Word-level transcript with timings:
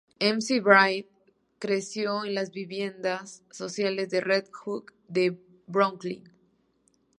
McBride 0.19 1.05
creció 1.59 2.25
en 2.25 2.33
las 2.33 2.49
viviendas 2.49 3.43
sociales 3.51 4.09
de 4.09 4.19
Red 4.21 4.47
Hook 4.51 4.93
en 5.13 5.39
Brooklyn. 5.67 6.23